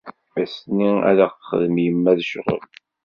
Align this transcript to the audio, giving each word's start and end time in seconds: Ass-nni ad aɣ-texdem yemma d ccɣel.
Ass-nni 0.41 0.89
ad 1.09 1.17
aɣ-texdem 1.25 1.75
yemma 1.83 2.11
d 2.17 2.19
ccɣel. 2.27 2.61